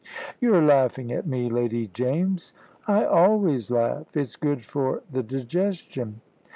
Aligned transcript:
"You're 0.39 0.63
laughing 0.63 1.11
at 1.11 1.27
me, 1.27 1.47
Lady 1.47 1.85
James." 1.85 2.53
"I 2.87 3.05
always 3.05 3.69
laugh. 3.69 4.07
It's 4.17 4.35
good 4.35 4.65
for 4.65 5.03
the 5.11 5.21
digestion." 5.21 6.21